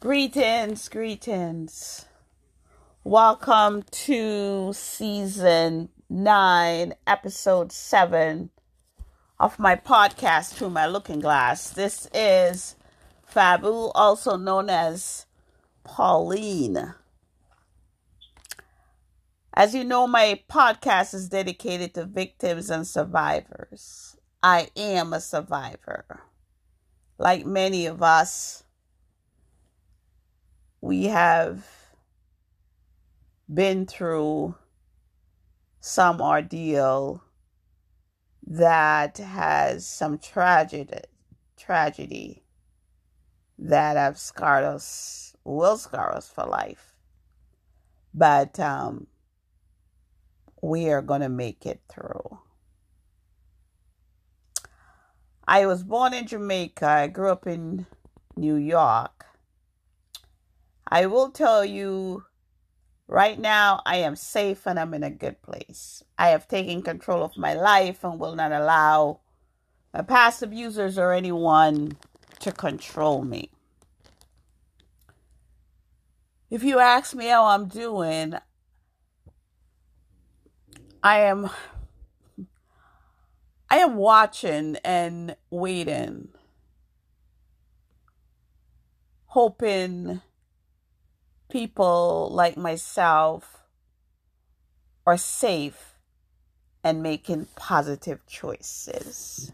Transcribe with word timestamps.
Greetings, 0.00 0.88
greetings. 0.88 2.06
Welcome 3.04 3.82
to 3.90 4.72
season 4.72 5.90
nine, 6.08 6.94
episode 7.06 7.70
seven 7.70 8.48
of 9.38 9.58
my 9.58 9.76
podcast, 9.76 10.54
Through 10.54 10.70
My 10.70 10.86
Looking 10.86 11.20
Glass. 11.20 11.68
This 11.68 12.08
is 12.14 12.76
Fabu, 13.30 13.92
also 13.94 14.38
known 14.38 14.70
as 14.70 15.26
Pauline. 15.84 16.94
As 19.52 19.74
you 19.74 19.84
know, 19.84 20.06
my 20.06 20.40
podcast 20.48 21.12
is 21.12 21.28
dedicated 21.28 21.92
to 21.92 22.06
victims 22.06 22.70
and 22.70 22.86
survivors. 22.86 24.16
I 24.42 24.70
am 24.76 25.12
a 25.12 25.20
survivor. 25.20 26.22
Like 27.18 27.44
many 27.44 27.84
of 27.84 28.02
us, 28.02 28.64
we 30.80 31.04
have 31.04 31.66
been 33.52 33.86
through 33.86 34.54
some 35.80 36.20
ordeal 36.20 37.22
that 38.46 39.18
has 39.18 39.86
some 39.86 40.18
tragedy 40.18 41.00
tragedy 41.56 42.42
that 43.58 43.96
have 43.96 44.18
scarred 44.18 44.64
us 44.64 45.36
will 45.44 45.76
scar 45.76 46.14
us 46.14 46.28
for 46.28 46.44
life. 46.44 46.94
But 48.14 48.58
um, 48.58 49.06
we 50.62 50.88
are 50.88 51.02
going 51.02 51.20
to 51.20 51.28
make 51.28 51.66
it 51.66 51.80
through. 51.88 52.38
I 55.46 55.66
was 55.66 55.82
born 55.82 56.14
in 56.14 56.26
jamaica. 56.26 56.86
I 56.86 57.06
grew 57.08 57.30
up 57.30 57.46
in 57.46 57.86
new 58.36 58.54
york 58.54 59.20
I 60.90 61.06
will 61.06 61.30
tell 61.30 61.64
you 61.64 62.24
right 63.06 63.38
now, 63.38 63.80
I 63.86 63.96
am 63.96 64.16
safe 64.16 64.66
and 64.66 64.78
I'm 64.78 64.92
in 64.92 65.04
a 65.04 65.10
good 65.10 65.40
place. 65.40 66.02
I 66.18 66.28
have 66.28 66.48
taken 66.48 66.82
control 66.82 67.22
of 67.22 67.36
my 67.36 67.54
life 67.54 68.02
and 68.02 68.18
will 68.18 68.34
not 68.34 68.50
allow 68.50 69.20
my 69.94 70.02
past 70.02 70.42
abusers 70.42 70.98
or 70.98 71.12
anyone 71.12 71.96
to 72.40 72.50
control 72.50 73.22
me. 73.22 73.50
If 76.50 76.64
you 76.64 76.80
ask 76.80 77.14
me 77.14 77.26
how 77.26 77.46
I'm 77.46 77.68
doing, 77.68 78.34
I 81.02 81.20
am 81.20 81.50
I 83.70 83.78
am 83.78 83.94
watching 83.94 84.76
and 84.84 85.36
waiting 85.48 86.30
hoping 89.30 90.20
people 91.50 92.30
like 92.32 92.56
myself 92.56 93.58
are 95.06 95.16
safe 95.16 95.94
and 96.82 97.02
making 97.02 97.46
positive 97.56 98.26
choices. 98.26 99.52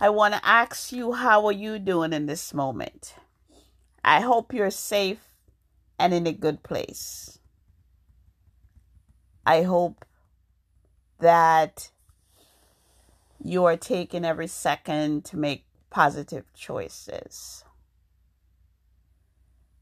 I 0.00 0.10
want 0.10 0.34
to 0.34 0.46
ask 0.46 0.92
you 0.92 1.12
how 1.12 1.46
are 1.46 1.52
you 1.52 1.78
doing 1.78 2.12
in 2.12 2.26
this 2.26 2.54
moment? 2.54 3.14
I 4.04 4.20
hope 4.20 4.52
you're 4.52 4.70
safe 4.70 5.20
and 5.98 6.14
in 6.14 6.26
a 6.26 6.32
good 6.32 6.62
place. 6.62 7.38
I 9.44 9.62
hope 9.62 10.04
that 11.20 11.90
you 13.42 13.64
are 13.64 13.76
taking 13.76 14.24
every 14.24 14.46
second 14.46 15.24
to 15.26 15.36
make 15.36 15.64
positive 15.90 16.44
choices. 16.54 17.64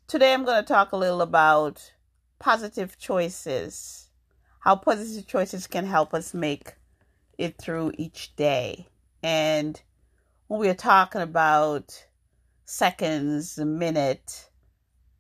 Today 0.08 0.32
I'm 0.32 0.44
going 0.44 0.62
to 0.62 0.68
talk 0.68 0.92
a 0.92 0.96
little 0.96 1.20
about 1.20 1.92
positive 2.38 2.96
choices, 2.96 4.08
how 4.60 4.76
positive 4.76 5.26
choices 5.26 5.66
can 5.66 5.84
help 5.84 6.14
us 6.14 6.32
make 6.32 6.76
it 7.38 7.58
through 7.58 7.90
each 7.98 8.36
day. 8.36 8.86
And 9.24 9.82
when 10.46 10.60
we 10.60 10.68
are 10.68 10.74
talking 10.74 11.22
about 11.22 12.06
seconds, 12.66 13.58
minute, 13.58 14.48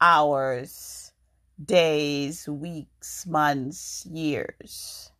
hours, 0.00 1.10
days, 1.64 2.48
weeks, 2.48 3.26
months, 3.26 4.06
years, 4.06 5.10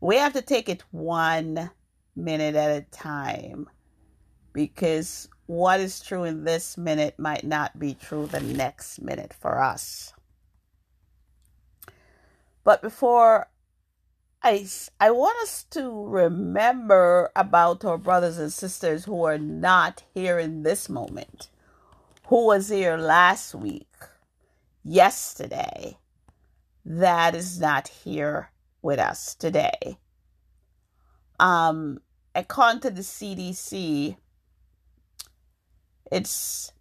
we 0.00 0.16
have 0.16 0.32
to 0.32 0.42
take 0.42 0.70
it 0.70 0.82
one 0.90 1.70
minute 2.16 2.54
at 2.54 2.70
a 2.70 2.86
time 2.90 3.68
because 4.54 5.28
what 5.46 5.80
is 5.80 6.00
true 6.00 6.24
in 6.24 6.44
this 6.44 6.78
minute 6.78 7.18
might 7.18 7.44
not 7.44 7.78
be 7.78 7.94
true 7.94 8.26
the 8.26 8.40
next 8.40 9.00
minute 9.00 9.34
for 9.38 9.62
us. 9.62 10.12
But 12.64 12.80
before 12.80 13.48
I, 14.42 14.66
I 15.00 15.10
want 15.10 15.36
us 15.42 15.64
to 15.70 16.06
remember 16.06 17.30
about 17.36 17.84
our 17.84 17.98
brothers 17.98 18.38
and 18.38 18.52
sisters 18.52 19.04
who 19.04 19.24
are 19.24 19.38
not 19.38 20.02
here 20.14 20.38
in 20.38 20.62
this 20.62 20.88
moment, 20.88 21.48
who 22.26 22.46
was 22.46 22.68
here 22.68 22.96
last 22.96 23.54
week, 23.54 23.88
yesterday, 24.82 25.98
that 26.84 27.34
is 27.34 27.60
not 27.60 27.88
here 27.88 28.50
with 28.82 28.98
us 28.98 29.34
today. 29.34 29.98
Um, 31.40 32.00
according 32.34 32.80
to 32.82 32.90
the 32.90 33.00
CDC, 33.00 34.16
it's 36.10 36.72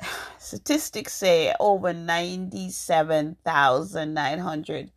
statistics 0.38 1.12
say 1.12 1.52
over 1.58 1.92
97,900 1.92 4.92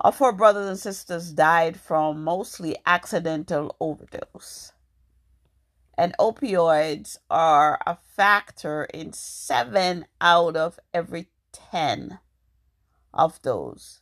of 0.00 0.20
our 0.20 0.32
brothers 0.32 0.68
and 0.68 0.78
sisters 0.78 1.32
died 1.32 1.80
from 1.80 2.22
mostly 2.22 2.76
accidental 2.84 3.74
overdose. 3.80 4.72
And 5.96 6.14
opioids 6.18 7.16
are 7.30 7.80
a 7.86 7.96
factor 8.16 8.84
in 8.84 9.12
seven 9.12 10.06
out 10.20 10.56
of 10.56 10.80
every 10.92 11.28
10 11.52 12.18
of 13.14 13.40
those. 13.42 14.00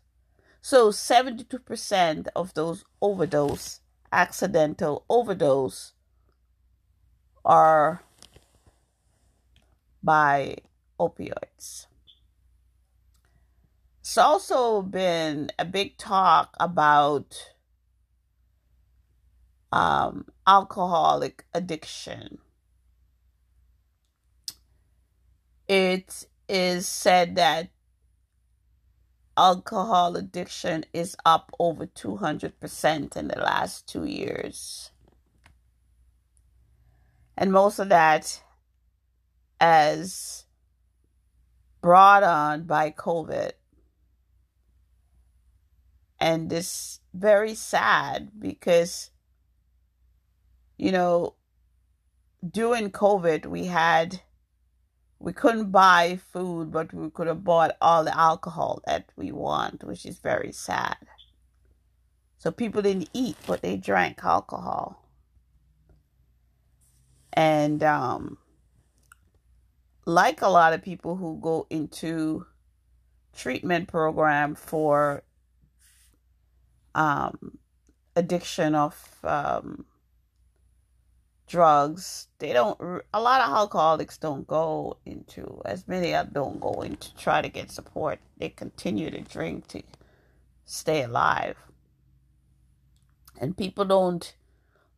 So 0.60 0.90
72% 0.90 2.26
of 2.34 2.54
those 2.54 2.84
overdose, 3.00 3.80
accidental 4.10 5.04
overdose, 5.08 5.92
are 7.44 8.02
by 10.02 10.56
opioids. 10.98 11.86
It's 14.00 14.18
also 14.18 14.82
been 14.82 15.50
a 15.58 15.64
big 15.64 15.96
talk 15.96 16.54
about 16.58 17.52
um, 19.70 20.26
alcoholic 20.46 21.44
addiction. 21.54 22.38
It 25.68 26.26
is 26.48 26.86
said 26.86 27.36
that 27.36 27.70
alcohol 29.36 30.16
addiction 30.16 30.84
is 30.92 31.16
up 31.24 31.52
over 31.58 31.86
200% 31.86 33.16
in 33.16 33.28
the 33.28 33.38
last 33.38 33.88
two 33.88 34.04
years 34.04 34.91
and 37.36 37.52
most 37.52 37.78
of 37.78 37.88
that 37.88 38.42
as 39.60 40.44
brought 41.80 42.22
on 42.22 42.64
by 42.64 42.90
COVID. 42.90 43.52
And 46.20 46.50
this 46.50 47.00
very 47.12 47.54
sad 47.54 48.30
because, 48.38 49.10
you 50.78 50.92
know, 50.92 51.34
during 52.48 52.90
COVID, 52.90 53.46
we 53.46 53.66
had, 53.66 54.20
we 55.18 55.32
couldn't 55.32 55.72
buy 55.72 56.20
food, 56.32 56.70
but 56.70 56.92
we 56.92 57.10
could 57.10 57.26
have 57.26 57.42
bought 57.42 57.76
all 57.80 58.04
the 58.04 58.16
alcohol 58.16 58.82
that 58.86 59.10
we 59.16 59.32
want, 59.32 59.82
which 59.84 60.06
is 60.06 60.18
very 60.18 60.52
sad. 60.52 60.96
So 62.38 62.50
people 62.50 62.82
didn't 62.82 63.10
eat, 63.12 63.36
but 63.46 63.62
they 63.62 63.76
drank 63.76 64.24
alcohol 64.24 65.01
and 67.32 67.82
um, 67.82 68.38
like 70.06 70.42
a 70.42 70.48
lot 70.48 70.72
of 70.72 70.82
people 70.82 71.16
who 71.16 71.38
go 71.40 71.66
into 71.70 72.46
treatment 73.34 73.88
program 73.88 74.54
for 74.54 75.22
um, 76.94 77.58
addiction 78.16 78.74
of 78.74 79.18
um, 79.24 79.84
drugs 81.46 82.28
they 82.38 82.52
don't 82.52 82.80
a 83.12 83.20
lot 83.20 83.40
of 83.42 83.54
alcoholics 83.54 84.16
don't 84.16 84.46
go 84.46 84.96
into 85.04 85.60
as 85.66 85.86
many 85.86 86.14
of 86.14 86.32
don't 86.32 86.60
go 86.60 86.80
in 86.80 86.96
to 86.96 87.14
try 87.16 87.42
to 87.42 87.48
get 87.48 87.70
support. 87.70 88.18
They 88.38 88.48
continue 88.48 89.10
to 89.10 89.20
drink 89.20 89.68
to 89.68 89.82
stay 90.64 91.02
alive. 91.02 91.56
And 93.40 93.56
people 93.56 93.84
don't 93.84 94.34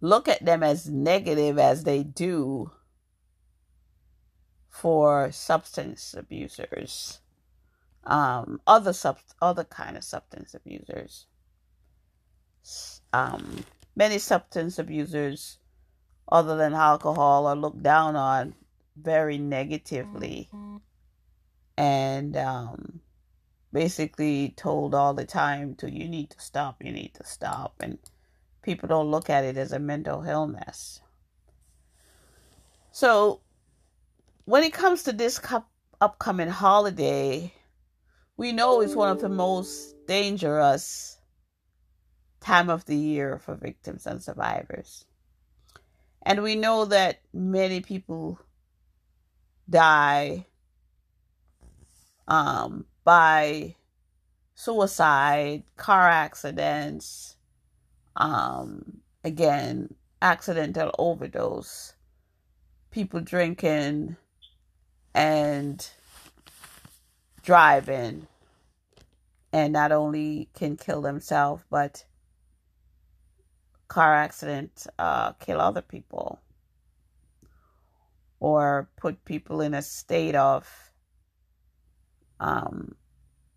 look 0.04 0.28
at 0.28 0.44
them 0.44 0.62
as 0.62 0.88
negative 0.88 1.58
as 1.58 1.84
they 1.84 2.02
do 2.02 2.70
for 4.68 5.32
substance 5.32 6.14
abusers, 6.16 7.20
um, 8.04 8.60
other 8.66 8.92
sub 8.92 9.18
other 9.40 9.64
kind 9.64 9.96
of 9.96 10.04
substance 10.04 10.54
abusers. 10.54 11.26
Um, 13.12 13.64
many 13.96 14.18
substance 14.18 14.78
abusers, 14.78 15.58
other 16.30 16.56
than 16.56 16.74
alcohol, 16.74 17.46
are 17.46 17.56
looked 17.56 17.82
down 17.82 18.14
on 18.14 18.54
very 18.96 19.38
negatively, 19.38 20.50
mm-hmm. 20.52 20.76
and 21.78 22.36
um, 22.36 23.00
basically 23.72 24.52
told 24.54 24.94
all 24.94 25.14
the 25.14 25.24
time 25.24 25.74
to 25.76 25.90
you 25.90 26.08
need 26.08 26.30
to 26.30 26.40
stop, 26.40 26.84
you 26.84 26.92
need 26.92 27.14
to 27.14 27.24
stop, 27.24 27.76
and 27.80 27.98
people 28.64 28.88
don't 28.88 29.10
look 29.10 29.30
at 29.30 29.44
it 29.44 29.56
as 29.56 29.72
a 29.72 29.78
mental 29.78 30.24
illness. 30.24 31.00
So, 32.90 33.40
when 34.46 34.62
it 34.62 34.72
comes 34.72 35.04
to 35.04 35.12
this 35.12 35.40
upcoming 36.00 36.48
holiday, 36.48 37.52
we 38.36 38.52
know 38.52 38.80
it's 38.80 38.96
one 38.96 39.10
of 39.10 39.20
the 39.20 39.28
most 39.28 39.94
dangerous 40.06 41.18
time 42.40 42.68
of 42.68 42.84
the 42.84 42.96
year 42.96 43.38
for 43.38 43.54
victims 43.54 44.06
and 44.06 44.22
survivors. 44.22 45.04
And 46.22 46.42
we 46.42 46.56
know 46.56 46.84
that 46.86 47.20
many 47.32 47.80
people 47.80 48.38
die 49.68 50.46
um, 52.28 52.86
by 53.04 53.76
suicide, 54.54 55.64
car 55.76 56.08
accidents, 56.08 57.33
um, 58.16 59.00
again, 59.22 59.94
accidental 60.22 60.90
overdose, 60.98 61.94
people 62.90 63.20
drinking 63.20 64.16
and 65.14 65.88
driving, 67.42 68.26
and 69.52 69.72
not 69.72 69.92
only 69.92 70.48
can 70.54 70.76
kill 70.76 71.02
themselves, 71.02 71.62
but 71.70 72.04
car 73.88 74.14
accident 74.14 74.86
uh, 74.98 75.32
kill 75.32 75.60
other 75.60 75.82
people. 75.82 76.40
Or 78.40 78.90
put 78.96 79.24
people 79.24 79.62
in 79.62 79.72
a 79.72 79.80
state 79.80 80.34
of 80.34 80.68
um, 82.40 82.94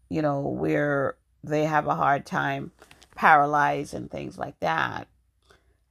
you 0.09 0.21
know 0.21 0.41
where 0.41 1.17
they 1.43 1.65
have 1.65 1.87
a 1.87 1.95
hard 1.95 2.25
time 2.25 2.71
paralyzed 3.17 3.93
and 3.93 4.09
things 4.09 4.37
like 4.37 4.57
that. 4.61 5.09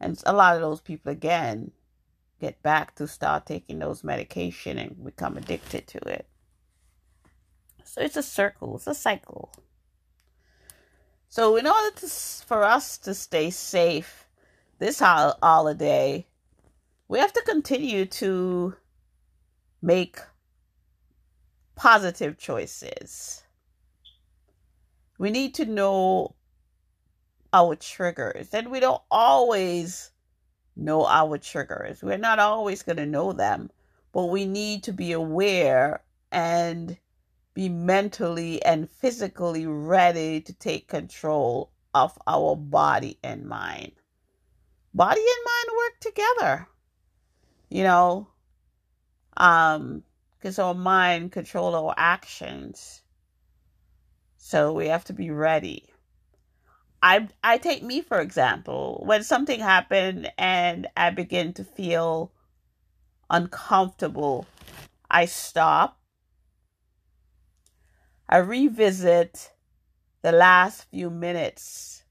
And 0.01 0.23
a 0.25 0.33
lot 0.33 0.55
of 0.55 0.63
those 0.63 0.81
people, 0.81 1.13
again, 1.13 1.73
get 2.41 2.63
back 2.63 2.95
to 2.95 3.09
start 3.09 3.45
taking 3.45 3.81
those 3.81 4.05
medication 4.05 4.79
and 4.79 5.05
become 5.05 5.37
addicted 5.37 5.87
to 5.89 5.99
it. 6.09 6.27
So 7.85 8.01
it's 8.01 8.17
a 8.17 8.23
circle, 8.23 8.77
it's 8.77 8.87
a 8.87 8.95
cycle. 8.95 9.53
So 11.29 11.57
in 11.57 11.67
order 11.67 11.97
to, 11.97 12.07
for 12.07 12.63
us 12.63 12.97
to 12.99 13.15
stay 13.15 13.51
safe 13.51 14.29
this 14.79 15.01
holiday, 15.01 16.27
we 17.09 17.19
have 17.19 17.33
to 17.33 17.43
continue 17.43 18.07
to 18.07 18.77
make 19.83 20.21
positive 21.75 22.39
choices. 22.39 23.43
We 25.19 25.31
need 25.31 25.55
to 25.55 25.65
know 25.65 26.36
our 27.57 27.75
triggers. 27.75 28.53
And 28.53 28.71
we 28.71 28.81
don't 28.81 29.03
always 29.11 30.11
know 30.77 31.07
our 31.07 31.39
triggers. 31.39 32.03
We're 32.03 32.19
not 32.19 32.39
always 32.39 32.83
going 32.83 32.99
to 32.99 33.07
know 33.07 33.33
them, 33.33 33.71
but 34.13 34.27
we 34.27 34.45
need 34.45 34.83
to 34.85 34.93
be 34.93 35.13
aware 35.13 36.03
and 36.31 36.99
be 37.55 37.71
mentally 37.71 38.63
and 38.63 38.91
physically 38.91 39.67
ready 39.67 40.43
to 40.43 40.53
take 40.53 40.87
control 40.87 41.71
of 41.95 42.19
our 42.27 42.55
body 42.55 43.19
and 43.25 43.47
mind. 43.47 43.93
Body 44.93 45.21
and 45.21 45.45
mind 45.47 45.79
work 45.79 46.01
together. 46.01 46.69
You 47.71 47.85
know, 47.85 48.29
um, 49.39 50.03
because 50.39 50.59
our 50.59 50.75
mind 50.75 51.33
control 51.33 51.75
our 51.75 51.95
actions. 51.97 53.01
So 54.37 54.75
we 54.75 54.89
have 54.89 55.05
to 55.05 55.15
be 55.15 55.31
ready. 55.31 55.89
I 57.03 57.29
I 57.43 57.59
take 57.59 57.83
me 57.83 58.01
for 58.01 58.21
example. 58.21 59.03
When 59.05 59.23
something 59.23 59.61
happened 59.61 60.31
and 60.39 60.89
I 60.97 61.11
begin 61.11 61.53
to 61.55 61.65
feel 61.65 62.33
uncomfortable, 63.31 64.47
I 65.11 65.27
stop. 65.27 66.01
I 68.29 68.39
revisit 68.39 69.53
the 70.23 70.33
last 70.33 70.91
few 70.91 71.11
minutes 71.11 72.03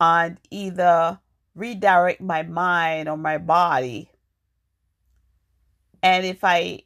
and 0.00 0.38
either 0.50 1.18
redirect 1.54 2.20
my 2.20 2.42
mind 2.42 3.08
or 3.08 3.16
my 3.16 3.38
body. 3.38 4.10
And 6.02 6.24
if 6.24 6.44
I 6.44 6.82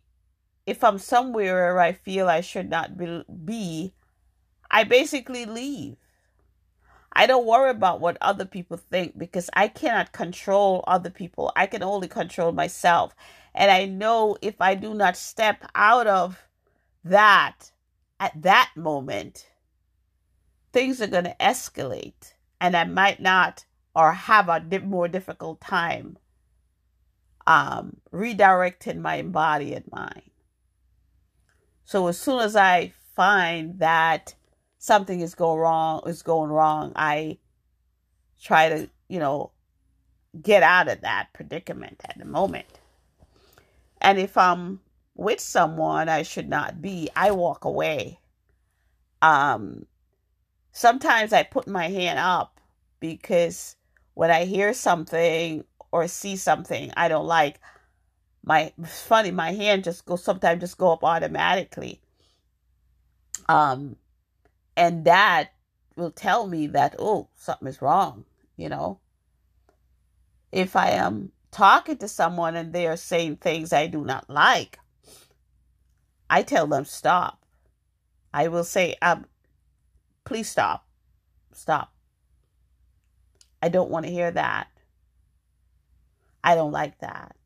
if 0.64 0.82
I'm 0.82 0.98
somewhere 0.98 1.74
where 1.74 1.80
I 1.80 1.92
feel 1.92 2.28
I 2.28 2.40
should 2.40 2.70
not 2.70 2.96
be, 2.96 3.92
I 4.70 4.84
basically 4.84 5.44
leave. 5.44 5.96
I 7.14 7.26
don't 7.26 7.46
worry 7.46 7.70
about 7.70 8.00
what 8.00 8.16
other 8.20 8.44
people 8.44 8.76
think 8.76 9.18
because 9.18 9.50
I 9.52 9.68
cannot 9.68 10.12
control 10.12 10.82
other 10.86 11.10
people. 11.10 11.52
I 11.54 11.66
can 11.66 11.82
only 11.82 12.08
control 12.08 12.52
myself. 12.52 13.14
And 13.54 13.70
I 13.70 13.84
know 13.84 14.36
if 14.40 14.60
I 14.60 14.74
do 14.74 14.94
not 14.94 15.16
step 15.16 15.62
out 15.74 16.06
of 16.06 16.42
that 17.04 17.72
at 18.18 18.40
that 18.42 18.70
moment, 18.76 19.50
things 20.72 21.02
are 21.02 21.06
going 21.06 21.24
to 21.24 21.36
escalate 21.38 22.34
and 22.60 22.76
I 22.76 22.84
might 22.84 23.20
not 23.20 23.66
or 23.94 24.12
have 24.12 24.48
a 24.48 24.80
more 24.80 25.08
difficult 25.08 25.60
time 25.60 26.16
um, 27.46 27.96
redirecting 28.12 29.00
my 29.00 29.22
body 29.22 29.74
and 29.74 29.84
mind. 29.90 30.30
So 31.84 32.06
as 32.06 32.18
soon 32.18 32.40
as 32.40 32.56
I 32.56 32.92
find 33.14 33.78
that 33.80 34.34
something 34.82 35.20
is 35.20 35.36
going 35.36 35.60
wrong 35.60 36.02
is 36.06 36.22
going 36.22 36.50
wrong, 36.50 36.92
I 36.96 37.38
try 38.42 38.68
to, 38.68 38.90
you 39.08 39.20
know, 39.20 39.52
get 40.42 40.64
out 40.64 40.88
of 40.88 41.02
that 41.02 41.28
predicament 41.32 42.00
at 42.04 42.18
the 42.18 42.24
moment. 42.24 42.66
And 44.00 44.18
if 44.18 44.36
I'm 44.36 44.80
with 45.14 45.38
someone 45.38 46.08
I 46.08 46.22
should 46.24 46.48
not 46.48 46.82
be, 46.82 47.08
I 47.14 47.30
walk 47.30 47.64
away. 47.64 48.18
Um 49.22 49.86
sometimes 50.72 51.32
I 51.32 51.44
put 51.44 51.68
my 51.68 51.86
hand 51.88 52.18
up 52.18 52.60
because 52.98 53.76
when 54.14 54.32
I 54.32 54.46
hear 54.46 54.74
something 54.74 55.62
or 55.92 56.08
see 56.08 56.34
something 56.34 56.92
I 56.96 57.06
don't 57.06 57.28
like, 57.28 57.60
my 58.44 58.72
it's 58.78 59.02
funny, 59.02 59.30
my 59.30 59.52
hand 59.52 59.84
just 59.84 60.06
goes 60.06 60.24
sometimes 60.24 60.60
just 60.60 60.76
go 60.76 60.92
up 60.92 61.04
automatically. 61.04 62.00
Um 63.48 63.94
and 64.76 65.04
that 65.04 65.52
will 65.96 66.10
tell 66.10 66.46
me 66.46 66.66
that, 66.68 66.96
oh, 66.98 67.28
something 67.34 67.68
is 67.68 67.82
wrong, 67.82 68.24
you 68.56 68.68
know. 68.68 68.98
If 70.50 70.76
I 70.76 70.90
am 70.90 71.32
talking 71.50 71.98
to 71.98 72.08
someone 72.08 72.56
and 72.56 72.72
they 72.72 72.86
are 72.86 72.96
saying 72.96 73.36
things 73.36 73.72
I 73.72 73.86
do 73.86 74.04
not 74.04 74.28
like, 74.28 74.78
I 76.28 76.42
tell 76.42 76.66
them 76.66 76.84
stop. 76.84 77.44
I 78.32 78.48
will 78.48 78.64
say, 78.64 78.96
um, 79.02 79.26
please 80.24 80.48
stop. 80.48 80.86
Stop. 81.52 81.92
I 83.62 83.68
don't 83.68 83.90
want 83.90 84.06
to 84.06 84.12
hear 84.12 84.30
that. 84.30 84.68
I 86.42 86.54
don't 86.54 86.72
like 86.72 86.98
that. 86.98 87.36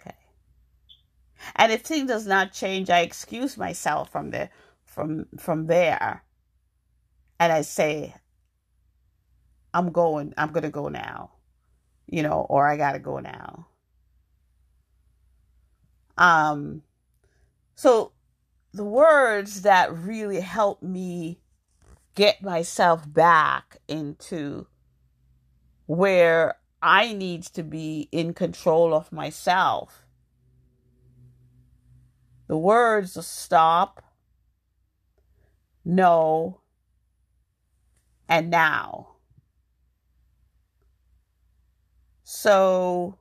Okay. 0.00 0.16
And 1.56 1.72
if 1.72 1.82
things 1.82 2.08
does 2.08 2.26
not 2.26 2.52
change, 2.52 2.90
I 2.90 3.00
excuse 3.00 3.56
myself 3.56 4.10
from 4.10 4.30
the 4.30 4.50
from 4.98 5.26
from 5.38 5.68
there. 5.68 6.24
And 7.38 7.52
I 7.52 7.62
say 7.62 8.16
I'm 9.72 9.92
going 9.92 10.34
I'm 10.36 10.52
to 10.52 10.70
go 10.70 10.88
now 10.88 11.30
you 12.08 12.24
know 12.24 12.46
or 12.48 12.66
I 12.66 12.76
got 12.76 12.92
to 12.92 12.98
go 12.98 13.20
now. 13.20 13.68
Um 16.16 16.82
so 17.76 18.10
the 18.72 18.84
words 18.84 19.62
that 19.62 19.96
really 19.96 20.40
help 20.40 20.82
me 20.82 21.38
get 22.16 22.42
myself 22.42 23.04
back 23.06 23.76
into 23.86 24.66
where 25.86 26.56
I 26.82 27.12
need 27.12 27.44
to 27.44 27.62
be 27.62 28.08
in 28.10 28.34
control 28.34 28.92
of 28.92 29.12
myself 29.12 30.04
the 32.48 32.56
words 32.56 33.24
stop 33.24 34.02
no, 35.88 36.60
and 38.28 38.50
now. 38.50 39.16
So 42.24 43.16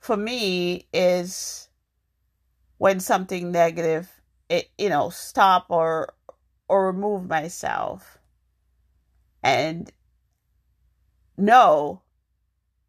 for 0.00 0.16
me 0.16 0.88
is 0.94 1.68
when 2.78 3.00
something 3.00 3.52
negative 3.52 4.08
it 4.48 4.70
you 4.78 4.88
know 4.88 5.10
stop 5.10 5.66
or 5.68 6.14
or 6.68 6.86
remove 6.86 7.28
myself. 7.28 8.16
And 9.42 9.92
no 11.36 12.00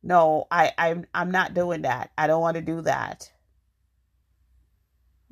no 0.01 0.47
i 0.49 0.71
i'm 0.77 1.05
i'm 1.13 1.31
not 1.31 1.53
doing 1.53 1.81
that. 1.81 2.11
I 2.17 2.27
don't 2.27 2.41
want 2.41 2.55
to 2.55 2.61
do 2.61 2.79
that. 2.83 3.29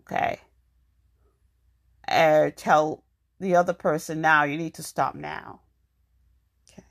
Okay 0.01 0.41
or 2.11 2.51
tell 2.55 3.03
the 3.39 3.55
other 3.55 3.73
person 3.73 4.21
now 4.21 4.43
you 4.43 4.57
need 4.57 4.73
to 4.73 4.83
stop 4.83 5.15
now 5.15 5.61
okay 6.71 6.83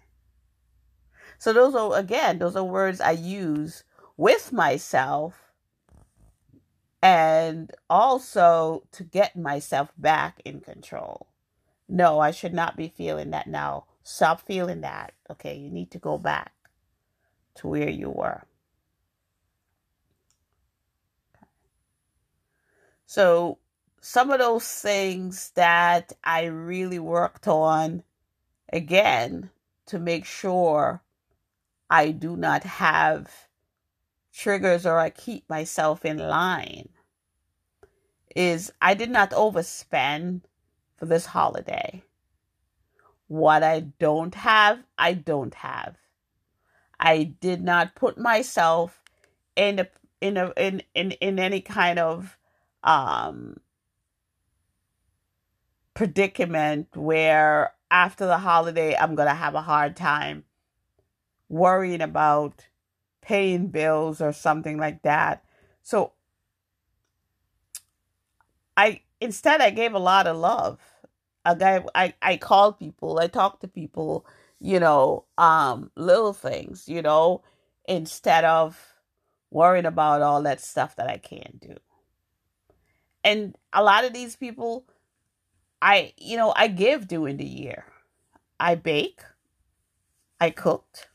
so 1.38 1.52
those 1.52 1.74
are 1.74 1.96
again 1.98 2.38
those 2.38 2.56
are 2.56 2.64
words 2.64 3.00
i 3.00 3.10
use 3.10 3.84
with 4.16 4.52
myself 4.52 5.46
and 7.06 7.70
also 7.88 8.82
to 8.90 9.04
get 9.04 9.36
myself 9.36 9.92
back 9.96 10.40
in 10.44 10.60
control. 10.60 11.28
No, 11.88 12.18
I 12.18 12.32
should 12.32 12.54
not 12.54 12.76
be 12.76 12.88
feeling 12.88 13.30
that 13.30 13.46
now. 13.46 13.84
Stop 14.02 14.40
feeling 14.40 14.80
that. 14.80 15.12
Okay, 15.30 15.54
you 15.54 15.70
need 15.70 15.92
to 15.92 15.98
go 15.98 16.18
back 16.18 16.52
to 17.56 17.68
where 17.68 17.88
you 17.88 18.10
were. 18.10 18.42
So, 23.06 23.58
some 24.06 24.30
of 24.30 24.38
those 24.38 24.64
things 24.64 25.50
that 25.56 26.12
I 26.22 26.44
really 26.44 27.00
worked 27.00 27.48
on 27.48 28.04
again 28.72 29.50
to 29.86 29.98
make 29.98 30.24
sure 30.24 31.02
I 31.90 32.12
do 32.12 32.36
not 32.36 32.62
have 32.62 33.48
triggers 34.32 34.86
or 34.86 35.00
I 35.00 35.10
keep 35.10 35.50
myself 35.50 36.04
in 36.04 36.18
line 36.18 36.90
is 38.36 38.72
I 38.80 38.94
did 38.94 39.10
not 39.10 39.32
overspend 39.32 40.42
for 40.96 41.06
this 41.06 41.26
holiday. 41.26 42.04
What 43.26 43.64
I 43.64 43.80
don't 43.80 44.36
have, 44.36 44.84
I 44.96 45.14
don't 45.14 45.54
have. 45.54 45.96
I 47.00 47.24
did 47.24 47.60
not 47.60 47.96
put 47.96 48.18
myself 48.18 49.02
in 49.56 49.80
a 49.80 49.88
in 50.20 50.36
a 50.36 50.52
in 50.56 50.82
in, 50.94 51.10
in 51.10 51.40
any 51.40 51.60
kind 51.60 51.98
of 51.98 52.38
um 52.84 53.56
predicament 55.96 56.88
where 56.94 57.72
after 57.90 58.26
the 58.26 58.36
holiday 58.36 58.94
I'm 58.94 59.14
going 59.14 59.28
to 59.28 59.34
have 59.34 59.54
a 59.54 59.62
hard 59.62 59.96
time 59.96 60.44
worrying 61.48 62.02
about 62.02 62.66
paying 63.22 63.68
bills 63.68 64.20
or 64.20 64.32
something 64.32 64.76
like 64.76 65.02
that. 65.02 65.42
So 65.82 66.12
I 68.76 69.00
instead 69.22 69.62
I 69.62 69.70
gave 69.70 69.94
a 69.94 69.98
lot 69.98 70.26
of 70.26 70.36
love. 70.36 70.78
I 71.46 71.54
gave 71.54 71.88
I, 71.94 72.12
I 72.20 72.36
called 72.36 72.78
people, 72.78 73.18
I 73.18 73.28
talked 73.28 73.62
to 73.62 73.68
people, 73.68 74.26
you 74.60 74.78
know, 74.78 75.24
um, 75.38 75.90
little 75.96 76.34
things, 76.34 76.90
you 76.90 77.00
know, 77.00 77.42
instead 77.88 78.44
of 78.44 78.78
worrying 79.50 79.86
about 79.86 80.20
all 80.20 80.42
that 80.42 80.60
stuff 80.60 80.94
that 80.96 81.08
I 81.08 81.16
can't 81.16 81.58
do. 81.58 81.76
And 83.24 83.56
a 83.72 83.82
lot 83.82 84.04
of 84.04 84.12
these 84.12 84.36
people 84.36 84.84
I 85.80 86.12
you 86.16 86.36
know, 86.36 86.52
I 86.56 86.68
give 86.68 87.08
during 87.08 87.36
the 87.36 87.46
year. 87.46 87.84
I 88.58 88.74
bake, 88.74 89.20
I 90.40 90.50
cooked, 90.50 91.08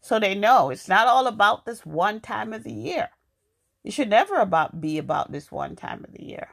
so 0.00 0.20
they 0.20 0.34
know 0.34 0.70
it's 0.70 0.88
not 0.88 1.08
all 1.08 1.26
about 1.26 1.66
this 1.66 1.84
one 1.84 2.20
time 2.20 2.52
of 2.52 2.62
the 2.62 2.72
year. 2.72 3.10
It 3.82 3.92
should 3.92 4.10
never 4.10 4.36
about 4.36 4.80
be 4.80 4.98
about 4.98 5.32
this 5.32 5.50
one 5.50 5.76
time 5.76 6.04
of 6.04 6.12
the 6.12 6.24
year. 6.24 6.50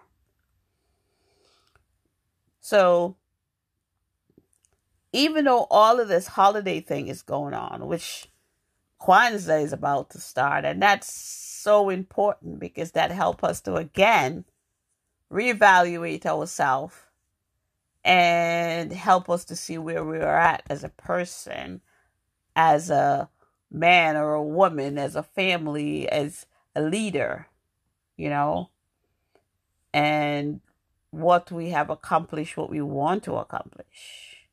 So 2.59 3.17
even 5.11 5.45
though 5.45 5.67
all 5.69 5.99
of 5.99 6.07
this 6.07 6.27
holiday 6.27 6.79
thing 6.79 7.07
is 7.07 7.21
going 7.21 7.53
on, 7.53 7.85
which 7.87 8.29
Kwanzaa 8.99 9.63
is 9.63 9.73
about 9.73 10.09
to 10.11 10.19
start, 10.19 10.65
and 10.65 10.81
that's 10.81 11.13
so 11.13 11.89
important 11.89 12.59
because 12.59 12.91
that 12.91 13.11
help 13.11 13.43
us 13.43 13.61
to 13.61 13.75
again 13.75 14.45
reevaluate 15.33 16.25
ourselves 16.25 16.95
and 18.05 18.93
help 18.93 19.29
us 19.29 19.45
to 19.45 19.55
see 19.55 19.77
where 19.77 20.03
we 20.03 20.17
are 20.17 20.37
at 20.37 20.63
as 20.69 20.83
a 20.83 20.89
person, 20.89 21.81
as 22.55 22.89
a 22.89 23.29
man 23.71 24.15
or 24.15 24.33
a 24.33 24.43
woman, 24.43 24.97
as 24.97 25.15
a 25.15 25.23
family, 25.23 26.07
as 26.07 26.45
a 26.75 26.81
leader, 26.81 27.47
you 28.15 28.29
know, 28.29 28.69
and 29.93 30.61
what 31.09 31.51
we 31.51 31.69
have 31.69 31.89
accomplished, 31.89 32.57
what 32.57 32.69
we 32.69 32.81
want 32.81 33.23
to 33.23 33.35
accomplish. 33.35 34.47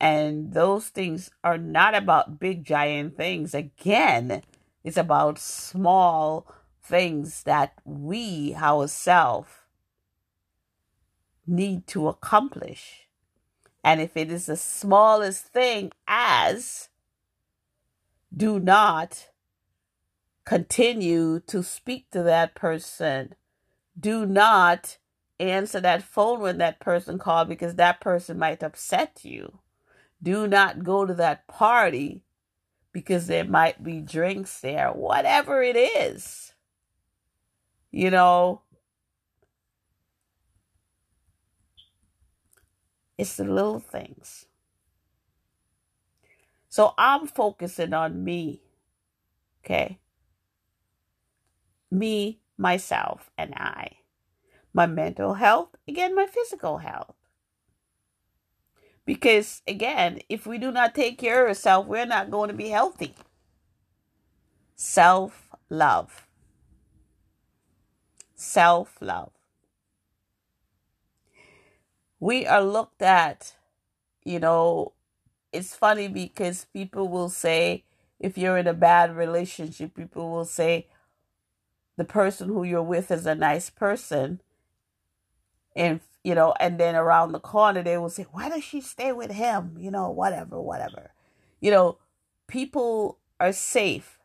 And 0.00 0.52
those 0.52 0.88
things 0.88 1.30
are 1.42 1.58
not 1.58 1.94
about 1.94 2.38
big, 2.38 2.64
giant 2.64 3.16
things. 3.16 3.54
Again, 3.54 4.42
it's 4.82 4.98
about 4.98 5.38
small 5.38 6.46
things 6.84 7.42
that 7.44 7.72
we 7.84 8.54
ourselves 8.56 9.50
need 11.46 11.86
to 11.88 12.08
accomplish. 12.08 13.08
And 13.82 14.00
if 14.00 14.16
it 14.16 14.30
is 14.30 14.46
the 14.46 14.56
smallest 14.56 15.44
thing 15.44 15.92
as 16.06 16.88
do 18.34 18.58
not 18.58 19.28
continue 20.44 21.40
to 21.40 21.62
speak 21.62 22.10
to 22.10 22.22
that 22.22 22.54
person. 22.54 23.34
Do 23.98 24.26
not 24.26 24.98
answer 25.40 25.80
that 25.80 26.02
phone 26.02 26.40
when 26.40 26.58
that 26.58 26.80
person 26.80 27.18
called 27.18 27.48
because 27.48 27.76
that 27.76 28.00
person 28.00 28.38
might 28.38 28.62
upset 28.62 29.20
you. 29.22 29.60
Do 30.22 30.46
not 30.46 30.84
go 30.84 31.04
to 31.04 31.14
that 31.14 31.46
party 31.46 32.22
because 32.92 33.26
there 33.26 33.44
might 33.44 33.82
be 33.82 34.00
drinks 34.00 34.60
there, 34.60 34.90
whatever 34.90 35.62
it 35.62 35.76
is. 35.76 36.53
You 37.96 38.10
know, 38.10 38.62
it's 43.16 43.36
the 43.36 43.44
little 43.44 43.78
things. 43.78 44.46
So 46.68 46.94
I'm 46.98 47.28
focusing 47.28 47.94
on 47.94 48.24
me. 48.24 48.62
Okay. 49.64 50.00
Me, 51.88 52.40
myself, 52.58 53.30
and 53.38 53.54
I. 53.54 53.98
My 54.72 54.86
mental 54.86 55.34
health, 55.34 55.76
again, 55.86 56.16
my 56.16 56.26
physical 56.26 56.78
health. 56.78 57.14
Because, 59.06 59.62
again, 59.68 60.18
if 60.28 60.46
we 60.48 60.58
do 60.58 60.72
not 60.72 60.96
take 60.96 61.16
care 61.16 61.44
of 61.44 61.50
ourselves, 61.50 61.88
we're 61.88 62.06
not 62.06 62.32
going 62.32 62.48
to 62.48 62.56
be 62.56 62.70
healthy. 62.70 63.14
Self 64.74 65.48
love. 65.70 66.26
Self 68.44 68.98
love. 69.00 69.32
We 72.20 72.46
are 72.46 72.62
looked 72.62 73.00
at, 73.00 73.56
you 74.22 74.38
know, 74.38 74.92
it's 75.52 75.74
funny 75.74 76.08
because 76.08 76.66
people 76.72 77.08
will 77.08 77.30
say, 77.30 77.84
if 78.20 78.36
you're 78.36 78.58
in 78.58 78.66
a 78.66 78.74
bad 78.74 79.16
relationship, 79.16 79.94
people 79.94 80.30
will 80.30 80.44
say 80.44 80.88
the 81.96 82.04
person 82.04 82.48
who 82.48 82.64
you're 82.64 82.82
with 82.82 83.10
is 83.10 83.26
a 83.26 83.34
nice 83.34 83.70
person. 83.70 84.40
And, 85.74 86.00
you 86.22 86.34
know, 86.34 86.54
and 86.60 86.78
then 86.78 86.94
around 86.94 87.32
the 87.32 87.40
corner, 87.40 87.82
they 87.82 87.96
will 87.98 88.10
say, 88.10 88.26
why 88.30 88.50
does 88.50 88.62
she 88.62 88.80
stay 88.80 89.10
with 89.10 89.30
him? 89.30 89.76
You 89.78 89.90
know, 89.90 90.10
whatever, 90.10 90.60
whatever. 90.60 91.12
You 91.60 91.70
know, 91.70 91.98
people 92.46 93.18
are 93.40 93.52
safe 93.52 94.18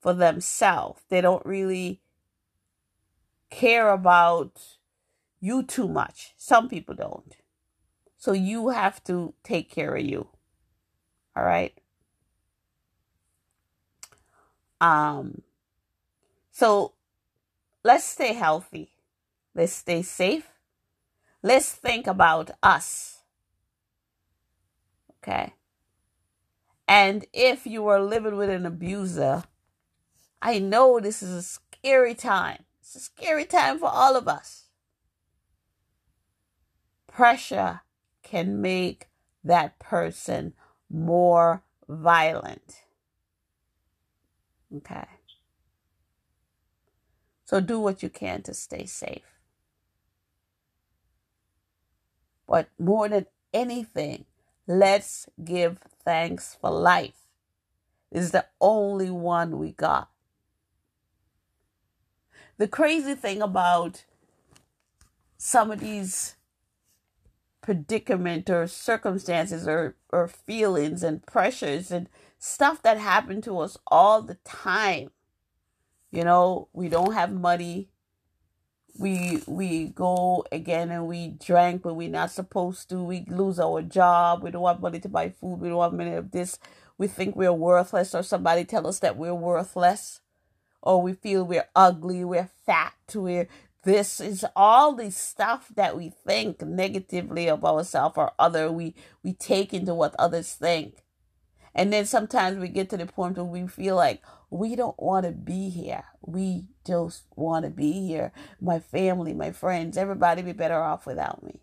for 0.00 0.14
themselves. 0.14 1.02
They 1.08 1.20
don't 1.20 1.44
really 1.44 2.00
care 3.54 3.90
about 3.90 4.60
you 5.40 5.62
too 5.62 5.86
much. 5.86 6.34
Some 6.36 6.68
people 6.68 6.94
don't. 6.94 7.36
So 8.16 8.32
you 8.32 8.70
have 8.70 9.02
to 9.04 9.34
take 9.44 9.70
care 9.70 9.94
of 9.94 10.04
you. 10.04 10.28
All 11.36 11.44
right. 11.44 11.72
Um, 14.80 15.42
so 16.50 16.94
let's 17.84 18.04
stay 18.04 18.32
healthy. 18.32 18.90
Let's 19.54 19.72
stay 19.72 20.02
safe. 20.02 20.48
Let's 21.42 21.70
think 21.70 22.06
about 22.06 22.50
us. 22.62 23.18
Okay. 25.18 25.54
And 26.88 27.24
if 27.32 27.66
you 27.66 27.86
are 27.86 28.00
living 28.00 28.36
with 28.36 28.50
an 28.50 28.66
abuser, 28.66 29.44
I 30.42 30.58
know 30.58 30.98
this 31.00 31.22
is 31.22 31.30
a 31.30 31.42
scary 31.42 32.14
time. 32.14 32.64
It's 32.84 32.96
a 32.96 33.00
scary 33.00 33.46
time 33.46 33.78
for 33.78 33.88
all 33.88 34.14
of 34.14 34.28
us. 34.28 34.66
Pressure 37.06 37.80
can 38.22 38.60
make 38.60 39.08
that 39.42 39.78
person 39.78 40.52
more 40.90 41.62
violent. 41.88 42.84
Okay. 44.76 45.06
So 47.46 47.60
do 47.60 47.80
what 47.80 48.02
you 48.02 48.10
can 48.10 48.42
to 48.42 48.52
stay 48.52 48.84
safe. 48.84 49.40
But 52.46 52.68
more 52.78 53.08
than 53.08 53.24
anything, 53.54 54.26
let's 54.66 55.26
give 55.42 55.78
thanks 56.04 56.58
for 56.60 56.68
life. 56.68 57.30
It's 58.12 58.32
the 58.32 58.44
only 58.60 59.10
one 59.10 59.58
we 59.58 59.72
got. 59.72 60.10
The 62.58 62.68
crazy 62.68 63.14
thing 63.14 63.42
about 63.42 64.04
some 65.38 65.70
of 65.70 65.80
these 65.80 66.36
predicament 67.62 68.48
or 68.50 68.66
circumstances 68.66 69.66
or, 69.66 69.96
or 70.10 70.28
feelings 70.28 71.02
and 71.02 71.24
pressures 71.26 71.90
and 71.90 72.08
stuff 72.38 72.82
that 72.82 72.98
happen 72.98 73.40
to 73.42 73.58
us 73.58 73.78
all 73.86 74.22
the 74.22 74.36
time. 74.44 75.10
You 76.10 76.24
know, 76.24 76.68
we 76.72 76.88
don't 76.88 77.14
have 77.14 77.32
money. 77.32 77.88
We 78.98 79.42
we 79.46 79.88
go 79.88 80.46
again 80.52 80.92
and 80.92 81.08
we 81.08 81.30
drank 81.30 81.82
but 81.82 81.94
we're 81.94 82.08
not 82.08 82.30
supposed 82.30 82.88
to. 82.90 83.02
We 83.02 83.24
lose 83.28 83.58
our 83.58 83.82
job. 83.82 84.42
We 84.44 84.52
don't 84.52 84.66
have 84.66 84.80
money 84.80 85.00
to 85.00 85.08
buy 85.08 85.30
food. 85.30 85.60
We 85.60 85.70
don't 85.70 85.82
have 85.82 85.92
money 85.92 86.14
of 86.14 86.30
this. 86.30 86.58
We 86.98 87.08
think 87.08 87.34
we're 87.34 87.52
worthless 87.52 88.14
or 88.14 88.22
somebody 88.22 88.64
tell 88.64 88.86
us 88.86 89.00
that 89.00 89.16
we're 89.16 89.34
worthless. 89.34 90.20
Or 90.84 91.00
we 91.02 91.14
feel 91.14 91.44
we're 91.44 91.68
ugly, 91.74 92.24
we're 92.24 92.50
fat, 92.66 92.94
we're 93.14 93.48
this 93.84 94.18
is 94.18 94.44
all 94.56 94.94
the 94.94 95.10
stuff 95.10 95.70
that 95.76 95.96
we 95.96 96.08
think 96.08 96.62
negatively 96.62 97.48
of 97.48 97.64
ourselves 97.64 98.16
or 98.16 98.32
other 98.38 98.72
we 98.72 98.94
we 99.22 99.34
take 99.34 99.74
into 99.74 99.94
what 99.94 100.14
others 100.18 100.54
think. 100.54 101.04
And 101.74 101.92
then 101.92 102.06
sometimes 102.06 102.56
we 102.58 102.68
get 102.68 102.88
to 102.90 102.96
the 102.96 103.06
point 103.06 103.36
where 103.36 103.44
we 103.44 103.66
feel 103.66 103.96
like 103.96 104.22
we 104.48 104.76
don't 104.76 104.98
want 105.00 105.26
to 105.26 105.32
be 105.32 105.68
here. 105.68 106.04
We 106.22 106.66
just 106.86 107.24
want 107.36 107.64
to 107.64 107.70
be 107.70 108.06
here. 108.06 108.32
My 108.60 108.78
family 108.78 109.34
my 109.34 109.52
friends 109.52 109.98
everybody 109.98 110.42
be 110.42 110.52
better 110.52 110.82
off 110.82 111.06
without 111.06 111.42
me. 111.42 111.60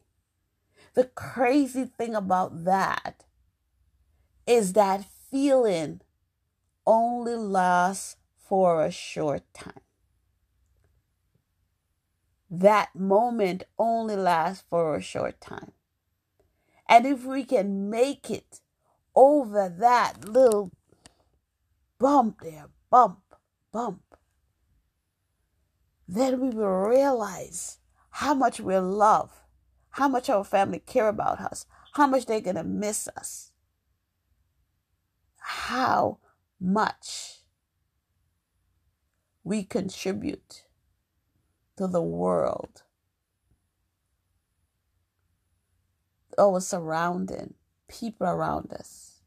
The 0.94 1.06
crazy 1.06 1.86
thing 1.86 2.14
about 2.16 2.66
that 2.66 3.24
is 4.46 4.74
that 4.74 5.06
feeling 5.32 6.02
only 6.86 7.36
lasts 7.36 8.18
for 8.52 8.84
a 8.84 8.92
short 8.92 9.44
time 9.54 9.80
that 12.50 12.94
moment 12.94 13.64
only 13.80 14.18
lasts 14.18 14.66
for 14.70 14.94
a 14.94 15.02
short 15.02 15.40
time. 15.40 15.72
And 16.90 17.06
if 17.06 17.24
we 17.24 17.46
can 17.46 17.90
make 17.90 18.30
it 18.30 18.60
over 19.16 19.74
that 19.80 20.26
little 20.26 20.72
bump 21.98 22.42
there, 22.42 22.66
bump, 22.90 23.22
bump, 23.72 24.02
then 26.06 26.42
we 26.42 26.50
will 26.50 26.90
realize 26.90 27.78
how 28.10 28.34
much 28.34 28.60
we 28.60 28.78
love, 28.78 29.46
how 29.92 30.10
much 30.10 30.30
our 30.30 30.44
family 30.44 30.80
care 30.80 31.08
about 31.08 31.40
us, 31.40 31.66
how 31.94 32.06
much 32.06 32.26
they're 32.26 32.42
going 32.42 32.58
to 32.58 32.66
miss 32.66 33.08
us, 33.16 33.54
how 35.38 36.18
much 36.60 37.41
we 39.44 39.64
contribute 39.64 40.64
to 41.78 41.88
the 41.88 42.02
world, 42.02 42.84
our 46.38 46.60
surrounding, 46.60 47.56
people 47.88 48.28
around 48.28 48.72
us, 48.72 49.22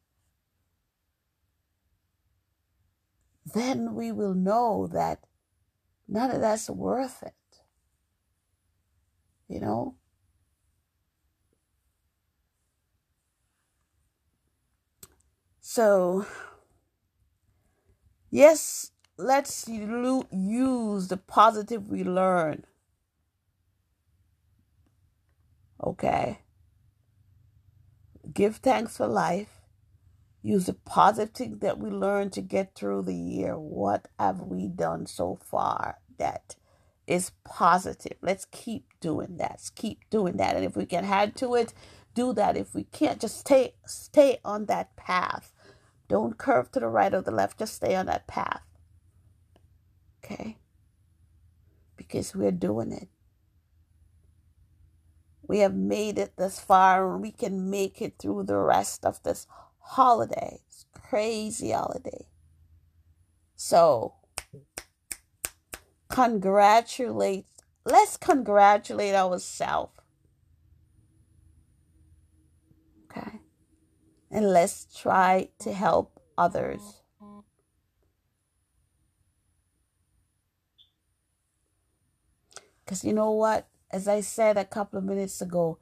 then 3.55 3.95
we 3.95 4.11
will 4.13 4.35
know 4.35 4.89
that 4.93 5.21
none 6.09 6.31
of 6.31 6.41
that's 6.41 6.71
worth 6.71 7.23
it. 7.23 7.35
You 9.49 9.61
know? 9.61 9.97
So, 15.61 16.27
yes, 18.31 18.93
let's 19.17 19.69
use 19.69 21.09
the 21.09 21.17
positive 21.17 21.89
we 21.89 22.05
learn. 22.05 22.65
Okay. 25.83 26.41
Give 28.33 28.57
thanks 28.57 28.97
for 28.97 29.07
life. 29.07 29.61
Use 30.43 30.67
the 30.67 30.75
positive 30.75 31.61
that 31.61 31.79
we 31.79 31.91
learn 31.91 32.31
to 32.31 32.41
get 32.41 32.75
through 32.75 33.03
the 33.03 33.15
year. 33.15 33.59
What 33.59 34.09
have 34.19 34.41
we 34.41 34.69
done 34.69 35.07
so 35.07 35.39
far 35.43 35.99
that 36.19 36.57
is 37.07 37.33
positive? 37.45 38.19
Let's 38.21 38.45
keep 38.47 38.87
doing 39.01 39.37
that. 39.39 39.53
Let's 39.53 39.71
keep 39.71 40.09
doing 40.11 40.37
that. 40.39 40.57
And 40.57 40.65
if 40.65 40.77
we 40.77 40.87
can 40.87 41.05
add 41.05 41.37
to 41.37 41.55
it, 41.55 41.73
do 42.15 42.33
that. 42.35 42.57
If 42.57 42.75
we 42.75 42.85
can't, 42.85 43.21
just 43.21 43.39
stay 43.41 43.75
stay 43.87 44.39
on 44.45 44.67
that 44.67 44.97
path. 44.97 45.53
Don't 46.09 46.37
curve 46.37 46.71
to 46.73 46.81
the 46.81 46.89
right 46.89 47.15
or 47.15 47.23
the 47.23 47.31
left. 47.31 47.59
Just 47.59 47.75
stay 47.75 47.95
on 47.95 48.07
that 48.07 48.27
path. 48.27 48.63
Okay? 50.25 50.57
Because 51.97 52.35
we're 52.35 52.51
doing 52.51 52.93
it. 52.93 53.09
We 55.47 55.59
have 55.59 55.75
made 55.75 56.19
it 56.19 56.37
this 56.37 56.59
far 56.59 57.13
and 57.13 57.21
we 57.21 57.31
can 57.31 57.69
make 57.69 58.01
it 58.01 58.15
through 58.19 58.45
the 58.45 58.57
rest 58.57 59.05
of 59.05 59.23
this 59.23 59.47
holiday. 59.79 60.61
It's 60.67 60.87
crazy 60.93 61.73
holiday. 61.73 62.27
So, 63.55 64.15
congratulate. 66.09 67.47
Let's 67.85 68.17
congratulate 68.17 69.15
ourselves. 69.15 69.93
Okay? 73.11 73.41
And 74.31 74.51
let's 74.51 74.87
try 74.99 75.51
to 75.59 75.73
help 75.73 76.21
others. 76.39 77.04
Because 82.85 83.05
you 83.05 83.13
know 83.13 83.31
what? 83.31 83.67
As 83.91 84.09
I 84.09 84.21
said 84.21 84.57
a 84.57 84.65
couple 84.65 84.99
of 84.99 85.05
minutes 85.05 85.41
ago, 85.41 85.79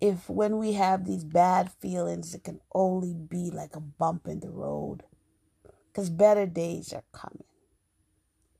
if 0.00 0.28
when 0.28 0.58
we 0.58 0.74
have 0.74 1.04
these 1.04 1.24
bad 1.24 1.72
feelings, 1.80 2.34
it 2.34 2.44
can 2.44 2.60
only 2.72 3.14
be 3.14 3.50
like 3.50 3.74
a 3.74 3.80
bump 3.80 4.28
in 4.28 4.40
the 4.40 4.50
road. 4.50 5.02
Because 5.88 6.10
better 6.10 6.46
days 6.46 6.92
are 6.92 7.02
coming. 7.12 7.44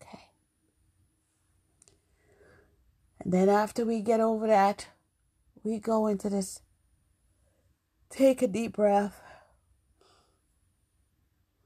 Okay. 0.01 0.31
And 3.21 3.33
then 3.33 3.49
after 3.49 3.85
we 3.85 4.01
get 4.01 4.21
over 4.21 4.47
that, 4.49 4.89
we 5.63 5.79
go 5.79 6.07
into 6.09 6.29
this. 6.29 6.63
Take 8.11 8.43
a 8.43 8.49
deep 8.49 8.75
breath. 8.75 9.21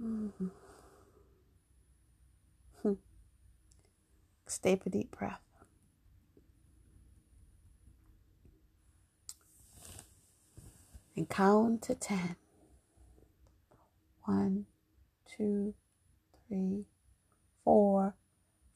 Mm-hmm. 0.02 0.48
Take 4.62 4.87
a 4.87 4.90
deep 4.90 5.16
breath. 5.16 5.41
And 11.16 11.29
count 11.29 11.83
to 11.83 11.94
ten. 11.94 12.37
One, 14.25 14.66
two, 15.37 15.75
three, 16.48 16.87
four, 17.64 18.14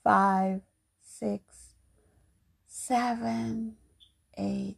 five, 0.03 0.61
six, 1.03 1.75
seven, 2.67 3.77
eight, 4.37 4.77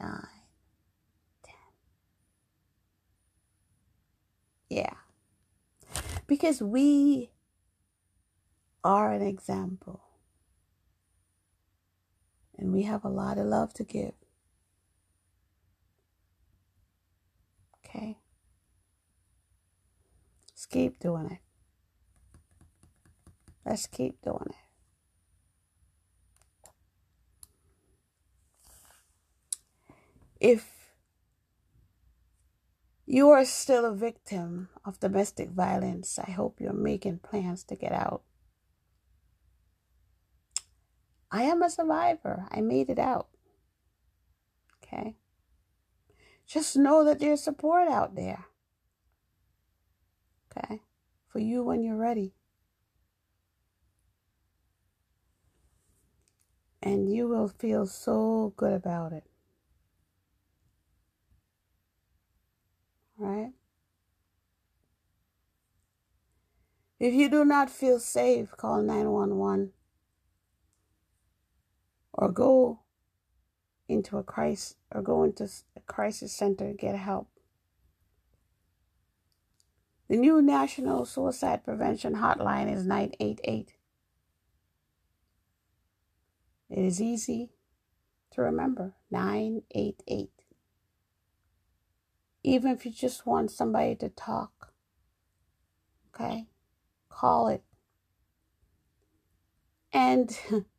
nine, 0.00 0.42
ten. 1.42 1.54
Yeah. 4.68 4.94
Because 6.26 6.60
we 6.60 7.30
are 8.84 9.12
an 9.12 9.22
example. 9.22 10.02
And 12.58 12.72
we 12.72 12.82
have 12.82 13.04
a 13.04 13.08
lot 13.08 13.38
of 13.38 13.46
love 13.46 13.74
to 13.74 13.84
give. 13.84 14.14
Okay? 17.96 18.18
Let's 20.50 20.66
keep 20.66 20.98
doing 20.98 21.30
it. 21.30 21.38
Let's 23.64 23.86
keep 23.86 24.20
doing 24.22 24.46
it. 24.48 24.54
If 30.38 30.70
you 33.06 33.30
are 33.30 33.44
still 33.44 33.84
a 33.86 33.94
victim 33.94 34.68
of 34.84 35.00
domestic 35.00 35.50
violence, 35.50 36.18
I 36.18 36.30
hope 36.30 36.60
you're 36.60 36.72
making 36.72 37.20
plans 37.20 37.64
to 37.64 37.76
get 37.76 37.92
out. 37.92 38.22
I 41.30 41.42
am 41.42 41.62
a 41.62 41.70
survivor. 41.70 42.46
I 42.50 42.60
made 42.60 42.90
it 42.90 42.98
out. 42.98 43.28
Okay? 44.82 45.16
Just 46.46 46.76
know 46.76 47.04
that 47.04 47.18
there's 47.18 47.42
support 47.42 47.88
out 47.88 48.14
there. 48.14 48.46
Okay? 50.56 50.80
for 51.36 51.40
you 51.40 51.62
when 51.62 51.82
you're 51.82 51.98
ready. 51.98 52.32
And 56.82 57.12
you 57.12 57.28
will 57.28 57.48
feel 57.48 57.84
so 57.84 58.54
good 58.56 58.72
about 58.72 59.12
it. 59.12 59.24
Right? 63.18 63.50
If 66.98 67.12
you 67.12 67.28
do 67.28 67.44
not 67.44 67.68
feel 67.68 67.98
safe, 67.98 68.50
call 68.52 68.80
911 68.80 69.72
or 72.14 72.30
go 72.30 72.78
into 73.88 74.18
a 74.18 74.22
crisis 74.22 74.76
or 74.92 75.02
go 75.02 75.22
into 75.22 75.48
a 75.76 75.80
crisis 75.80 76.32
center 76.32 76.64
and 76.64 76.78
get 76.78 76.96
help. 76.96 77.28
The 80.08 80.16
new 80.16 80.40
National 80.40 81.04
Suicide 81.04 81.64
Prevention 81.64 82.14
Hotline 82.14 82.72
is 82.72 82.86
988. 82.86 83.72
It 86.70 86.78
is 86.78 87.00
easy 87.00 87.50
to 88.32 88.42
remember 88.42 88.94
988. 89.10 90.30
Even 92.44 92.70
if 92.70 92.86
you 92.86 92.92
just 92.92 93.26
want 93.26 93.50
somebody 93.50 93.96
to 93.96 94.08
talk, 94.08 94.72
okay, 96.14 96.46
call 97.08 97.48
it. 97.48 97.64
And 99.92 100.38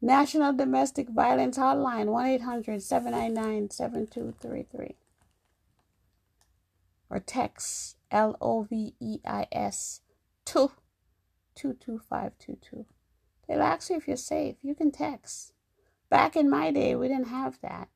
National 0.00 0.52
Domestic 0.52 1.08
Violence 1.08 1.58
Hotline 1.58 2.06
1 2.06 2.26
800 2.26 2.82
799 2.82 3.70
7233 3.70 4.94
or 7.10 7.18
text 7.18 7.96
L 8.10 8.36
O 8.40 8.62
V 8.62 8.94
E 9.00 9.18
I 9.26 9.46
S 9.50 10.02
2 10.44 10.70
22522. 11.56 12.86
They'll 13.46 13.62
ask 13.62 13.90
you 13.90 13.96
if 13.96 14.06
you're 14.06 14.16
safe. 14.16 14.56
You 14.62 14.74
can 14.74 14.92
text. 14.92 15.52
Back 16.10 16.36
in 16.36 16.48
my 16.48 16.70
day, 16.70 16.94
we 16.94 17.08
didn't 17.08 17.28
have 17.28 17.58
that. 17.62 17.88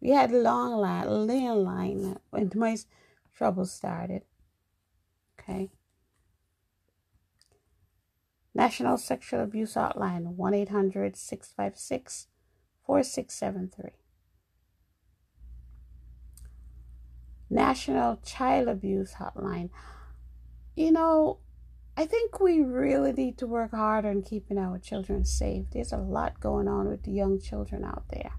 We 0.00 0.10
had 0.10 0.32
long 0.32 0.72
line, 0.72 1.04
landline 1.06 2.18
when 2.30 2.50
my 2.54 2.76
trouble 3.36 3.66
started. 3.66 4.22
Okay. 5.38 5.70
National 8.54 8.96
Sexual 8.96 9.42
Abuse 9.42 9.74
Hotline 9.74 10.34
1 10.34 10.54
800 10.54 11.16
656 11.16 12.26
4673. 12.84 13.90
National 17.48 18.16
Child 18.24 18.68
Abuse 18.68 19.14
Hotline. 19.14 19.70
You 20.76 20.92
know, 20.92 21.38
I 21.96 22.06
think 22.06 22.40
we 22.40 22.60
really 22.60 23.12
need 23.12 23.38
to 23.38 23.46
work 23.46 23.72
hard 23.72 24.06
on 24.06 24.22
keeping 24.22 24.58
our 24.58 24.78
children 24.78 25.24
safe. 25.24 25.66
There's 25.72 25.92
a 25.92 25.98
lot 25.98 26.40
going 26.40 26.68
on 26.68 26.88
with 26.88 27.02
the 27.02 27.10
young 27.12 27.40
children 27.40 27.84
out 27.84 28.04
there. 28.08 28.32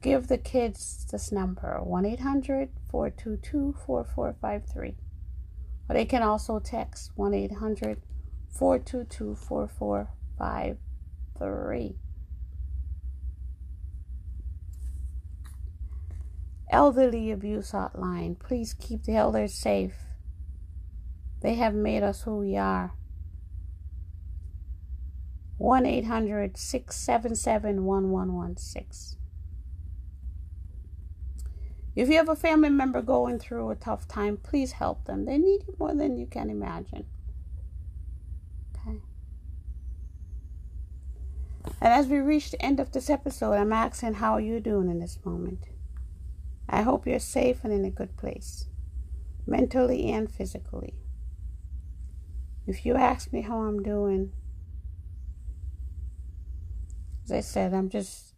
Give 0.00 0.28
the 0.28 0.38
kids 0.38 1.06
this 1.10 1.32
number 1.32 1.80
1 1.82 2.04
800 2.04 2.70
422 2.90 3.74
4453. 3.84 4.96
They 5.88 6.04
can 6.04 6.22
also 6.22 6.58
text 6.58 7.12
1 7.16 7.32
800 7.32 8.02
422 8.50 9.34
4453. 9.34 11.96
Elderly 16.70 17.30
Abuse 17.30 17.72
Hotline. 17.72 18.38
Please 18.38 18.74
keep 18.74 19.04
the 19.04 19.16
elders 19.16 19.54
safe. 19.54 20.04
They 21.40 21.54
have 21.54 21.72
made 21.74 22.02
us 22.02 22.20
who 22.22 22.36
we 22.38 22.58
are. 22.58 22.92
1 25.56 25.86
800 25.86 26.56
677 26.56 27.84
1116. 27.84 29.17
If 31.98 32.08
you 32.08 32.14
have 32.14 32.28
a 32.28 32.36
family 32.36 32.68
member 32.68 33.02
going 33.02 33.40
through 33.40 33.70
a 33.70 33.74
tough 33.74 34.06
time, 34.06 34.36
please 34.36 34.70
help 34.70 35.04
them. 35.06 35.24
They 35.24 35.36
need 35.36 35.64
you 35.66 35.74
more 35.80 35.92
than 35.92 36.16
you 36.16 36.26
can 36.26 36.48
imagine. 36.48 37.06
Okay. 38.76 39.00
And 41.80 41.92
as 41.92 42.06
we 42.06 42.18
reach 42.18 42.52
the 42.52 42.64
end 42.64 42.78
of 42.78 42.92
this 42.92 43.10
episode, 43.10 43.54
I'm 43.54 43.72
asking 43.72 44.14
how 44.14 44.34
are 44.34 44.40
you 44.40 44.60
doing 44.60 44.88
in 44.88 45.00
this 45.00 45.18
moment? 45.24 45.70
I 46.68 46.82
hope 46.82 47.04
you're 47.04 47.18
safe 47.18 47.64
and 47.64 47.72
in 47.72 47.84
a 47.84 47.90
good 47.90 48.16
place, 48.16 48.68
mentally 49.44 50.08
and 50.12 50.30
physically. 50.30 50.94
If 52.64 52.86
you 52.86 52.94
ask 52.94 53.32
me 53.32 53.40
how 53.40 53.62
I'm 53.62 53.82
doing, 53.82 54.30
as 57.24 57.32
I 57.32 57.40
said, 57.40 57.74
I'm 57.74 57.88
just 57.88 58.34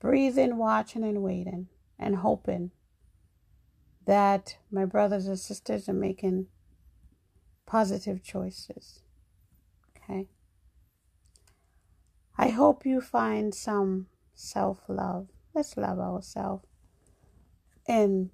breathing, 0.00 0.56
watching, 0.56 1.04
and 1.04 1.22
waiting, 1.22 1.68
and 1.98 2.16
hoping 2.16 2.70
that 4.06 4.56
my 4.70 4.84
brothers 4.84 5.26
and 5.26 5.38
sisters 5.38 5.88
are 5.88 5.94
making 5.94 6.46
positive 7.66 8.22
choices. 8.22 9.00
Okay? 9.96 10.28
I 12.36 12.48
hope 12.48 12.84
you 12.84 13.00
find 13.00 13.54
some 13.54 14.06
self 14.34 14.80
love. 14.88 15.28
Let's 15.54 15.76
love 15.76 15.98
ourselves 15.98 16.64
and 17.86 18.30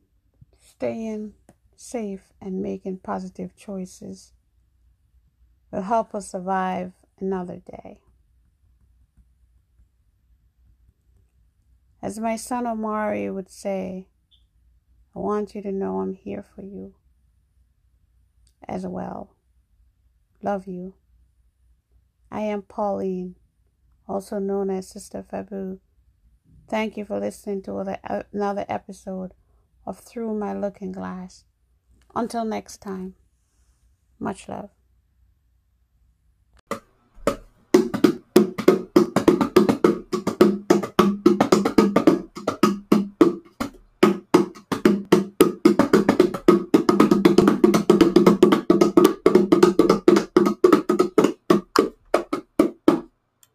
staying 0.59 1.35
safe 1.77 2.33
and 2.41 2.63
making 2.63 2.99
positive 2.99 3.57
choices 3.57 4.33
will 5.71 5.83
help 5.83 6.15
us 6.15 6.31
survive 6.31 6.93
another 7.21 7.57
day. 7.57 8.01
As 12.01 12.19
my 12.19 12.37
son 12.37 12.67
Omari 12.67 13.29
would 13.31 13.51
say, 13.51 14.07
I 15.19 15.21
want 15.21 15.57
you 15.57 15.63
to 15.63 15.73
know 15.73 15.99
I'm 15.99 16.15
here 16.15 16.45
for 16.45 16.63
you 16.63 16.95
as 18.69 18.87
well. 18.87 19.35
Love 20.43 20.69
you. 20.69 20.95
I 22.31 22.43
am 22.43 22.63
Pauline, 22.63 23.35
also 24.07 24.39
known 24.39 24.71
as 24.71 24.89
Sister 24.89 25.25
Fabu. 25.29 25.81
Thank 26.69 26.97
you 26.97 27.05
for 27.05 27.19
listening 27.19 27.63
to 27.63 27.99
another 28.33 28.65
episode 28.69 29.35
of 29.85 29.99
Through 29.99 30.39
My 30.39 30.53
Looking 30.53 30.93
Glass. 30.93 31.47
Until 32.15 32.45
next 32.45 32.81
time, 32.81 33.17
much 34.21 34.49
love. 34.49 34.71